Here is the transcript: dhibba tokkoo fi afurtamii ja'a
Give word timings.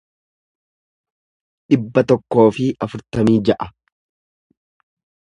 dhibba 1.73 2.03
tokkoo 2.13 2.45
fi 2.55 2.65
afurtamii 2.85 3.35
ja'a 3.51 3.67